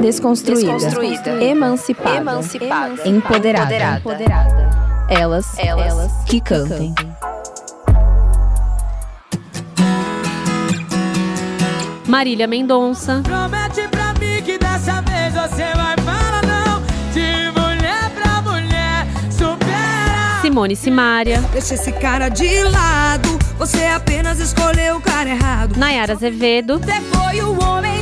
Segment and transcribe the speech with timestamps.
[0.00, 0.72] Desconstruída.
[0.74, 1.30] Desconstruída.
[1.42, 2.16] Emancipada.
[2.16, 3.08] Emancipada.
[3.08, 3.98] Empoderada.
[3.98, 4.70] Empoderada.
[5.08, 6.94] Elas, Elas que cantem.
[12.06, 16.80] Marília Mendonça, Promete pra mim que dessa vez você vai falar não.
[17.12, 20.40] De mulher pra mulher, supera.
[20.42, 23.38] Simone Simaria, Deixa esse cara de lado.
[23.58, 25.76] Você apenas escolheu o cara errado.
[25.76, 27.93] Nayara Azevedo, Você foi o homem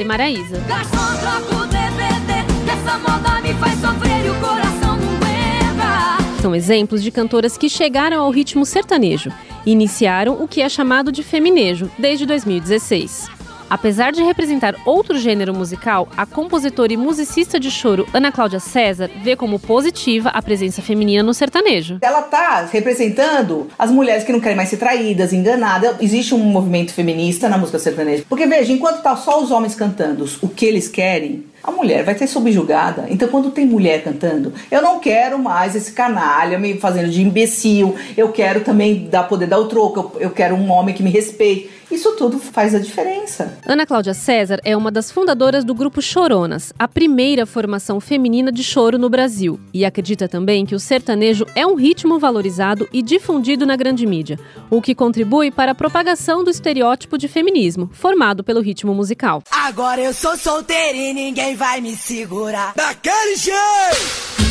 [0.00, 0.58] e Maiara e Maraísa.
[0.66, 2.72] Garçom, troca o DVD.
[2.72, 6.40] Essa moda me faz sofrer e o coração não aguenta.
[6.40, 9.30] São exemplos de cantoras que chegaram ao ritmo sertanejo
[9.66, 13.41] e iniciaram o que é chamado de feminejo desde 2016.
[13.72, 19.10] Apesar de representar outro gênero musical, a compositora e musicista de choro Ana Cláudia César
[19.22, 21.96] vê como positiva a presença feminina no sertanejo.
[22.02, 25.96] Ela tá representando as mulheres que não querem mais ser traídas, enganadas.
[26.02, 28.26] Existe um movimento feminista na música sertaneja.
[28.28, 32.16] Porque veja, enquanto tá só os homens cantando o que eles querem, a mulher vai
[32.16, 33.06] ser subjugada.
[33.08, 37.94] Então, quando tem mulher cantando, eu não quero mais esse canalha me fazendo de imbecil.
[38.16, 40.12] Eu quero também dar poder dar o troco.
[40.16, 41.82] Eu, eu quero um homem que me respeite.
[41.92, 43.58] Isso tudo faz a diferença.
[43.66, 48.64] Ana Cláudia César é uma das fundadoras do grupo Choronas, a primeira formação feminina de
[48.64, 53.66] choro no Brasil, e acredita também que o sertanejo é um ritmo valorizado e difundido
[53.66, 54.38] na grande mídia,
[54.70, 59.42] o que contribui para a propagação do estereótipo de feminismo, formado pelo ritmo musical.
[59.50, 62.74] Agora eu sou solteira e ninguém vai me segurar.
[62.74, 64.42] Daquele jeito!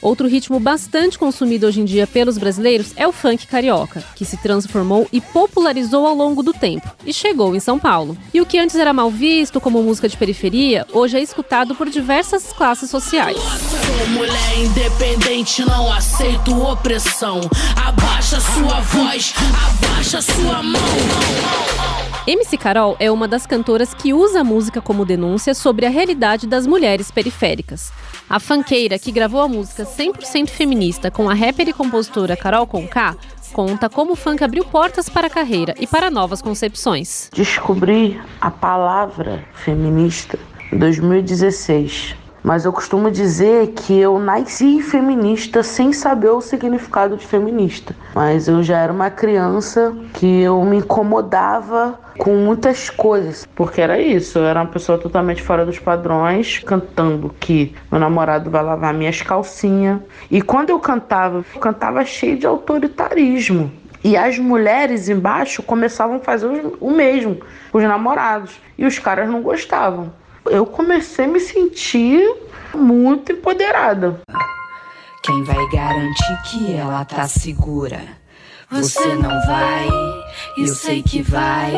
[0.00, 4.36] Outro ritmo bastante consumido hoje em dia pelos brasileiros é o funk carioca, que se
[4.36, 8.16] transformou e popularizou ao longo do tempo e chegou em São Paulo.
[8.32, 11.90] E o que antes era mal visto como música de periferia, hoje é escutado por
[11.90, 13.36] diversas classes sociais.
[13.36, 17.40] Sou mulher independente, não aceito opressão.
[17.76, 19.34] Abaixa sua voz,
[19.66, 20.80] abaixa sua mão.
[22.28, 26.46] MC Carol é uma das cantoras que usa a música como denúncia sobre a realidade
[26.46, 27.90] das mulheres periféricas.
[28.28, 33.16] A fanqueira, que gravou a música 100% feminista com a rapper e compositora Carol Conká,
[33.54, 37.30] conta como o funk abriu portas para a carreira e para novas concepções.
[37.32, 40.38] Descobri a palavra feminista
[40.70, 42.14] em 2016.
[42.42, 47.94] Mas eu costumo dizer que eu nasci feminista sem saber o significado de feminista.
[48.14, 53.46] Mas eu já era uma criança que eu me incomodava com muitas coisas.
[53.54, 58.50] Porque era isso, eu era uma pessoa totalmente fora dos padrões, cantando que meu namorado
[58.50, 60.00] vai lavar minhas calcinhas.
[60.30, 63.70] E quando eu cantava, eu cantava cheio de autoritarismo.
[64.02, 66.48] E as mulheres embaixo começavam a fazer
[66.80, 67.40] o mesmo,
[67.72, 68.60] os namorados.
[68.76, 70.12] E os caras não gostavam
[70.50, 72.22] eu comecei a me sentir
[72.74, 74.20] muito empoderada.
[75.22, 78.00] Quem vai garantir que ela tá segura?
[78.70, 79.88] Você não vai,
[80.58, 81.72] eu sei que vai.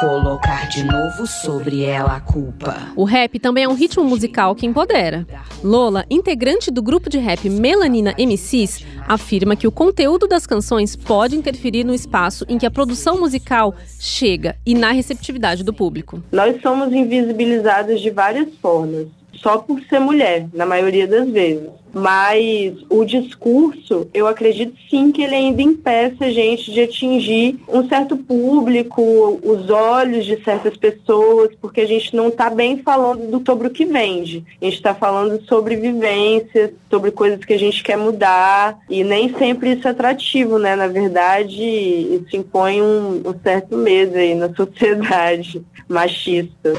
[0.00, 2.74] Colocar de novo sobre ela a culpa.
[2.96, 5.26] O rap também é um ritmo musical que empodera.
[5.62, 11.36] Lola, integrante do grupo de rap Melanina MCs, afirma que o conteúdo das canções pode
[11.36, 16.22] interferir no espaço em que a produção musical chega e na receptividade do público.
[16.32, 21.68] Nós somos invisibilizadas de várias formas, só por ser mulher, na maioria das vezes.
[21.92, 27.88] Mas o discurso, eu acredito sim que ele ainda impeça a gente de atingir um
[27.88, 33.42] certo público, os olhos de certas pessoas, porque a gente não está bem falando do,
[33.44, 34.44] sobre o que vende.
[34.60, 39.34] A gente está falando sobre vivências, sobre coisas que a gente quer mudar, e nem
[39.36, 40.76] sempre isso é atrativo, né?
[40.76, 46.72] Na verdade, isso impõe um, um certo medo aí na sociedade machista.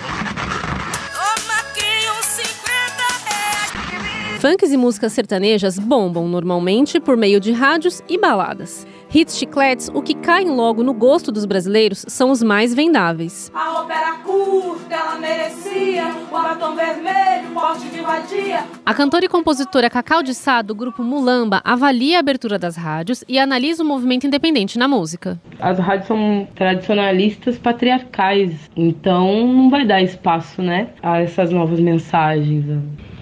[4.42, 8.88] Funks e músicas sertanejas bombam normalmente por meio de rádios e baladas.
[9.14, 13.52] Hits chicletes, o que caem logo no gosto dos brasileiros, são os mais vendáveis.
[13.54, 18.64] A roupa era curta, ela merecia o batom vermelho, porte de vadia.
[18.84, 23.24] A cantora e compositora Cacau de Sá, do grupo Mulamba, avalia a abertura das rádios
[23.30, 25.40] e analisa o movimento independente na música.
[25.60, 32.66] As rádios são tradicionalistas patriarcais, então não vai dar espaço, né, a essas novas mensagens.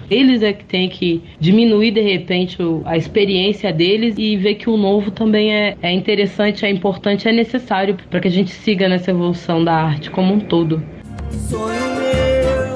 [0.10, 4.76] Eles é que tem que diminuir de repente a experiência deles e ver que o
[4.76, 9.12] novo também é, é interessante, é importante, é necessário para que a gente siga nessa
[9.12, 10.84] evolução da arte como um todo.
[11.30, 12.74] Sonho meu,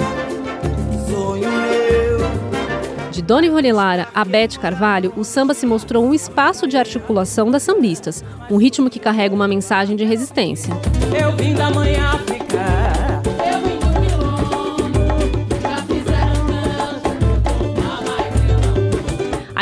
[1.07, 3.11] sonho meu.
[3.11, 7.49] De Dona Ivone Lara a Beth Carvalho, o samba se mostrou um espaço de articulação
[7.49, 10.71] das sambistas, um ritmo que carrega uma mensagem de resistência.
[11.19, 12.82] Eu vim da mãe África.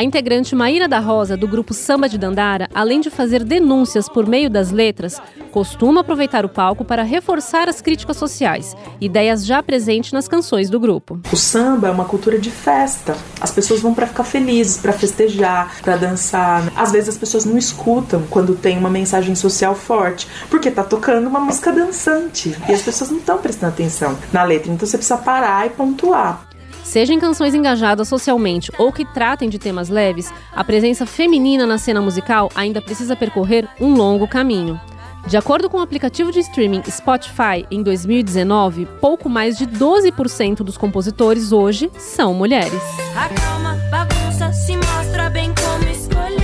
[0.01, 4.25] A integrante Maíra da Rosa, do grupo Samba de Dandara, além de fazer denúncias por
[4.25, 5.21] meio das letras,
[5.51, 10.79] costuma aproveitar o palco para reforçar as críticas sociais, ideias já presentes nas canções do
[10.79, 11.19] grupo.
[11.31, 13.15] O samba é uma cultura de festa.
[13.39, 16.73] As pessoas vão para ficar felizes, para festejar, para dançar.
[16.75, 21.27] Às vezes as pessoas não escutam quando tem uma mensagem social forte, porque tá tocando
[21.27, 24.71] uma música dançante e as pessoas não estão prestando atenção na letra.
[24.71, 26.47] Então você precisa parar e pontuar.
[26.91, 31.77] Seja em canções engajadas socialmente ou que tratem de temas leves, a presença feminina na
[31.77, 34.77] cena musical ainda precisa percorrer um longo caminho.
[35.25, 40.77] De acordo com o aplicativo de streaming Spotify, em 2019, pouco mais de 12% dos
[40.77, 42.83] compositores hoje são mulheres.
[43.15, 46.41] A calma bagunça se mostra bem como escolher.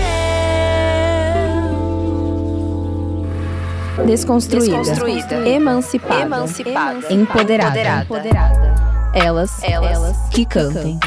[4.05, 4.77] Desconstruída.
[4.77, 5.45] Desconstruída.
[5.45, 6.21] Emancipada.
[6.21, 7.13] Emancipada.
[7.13, 8.03] Empoderada.
[8.03, 8.86] Empoderada.
[9.17, 10.99] Elas, Elas que cantem.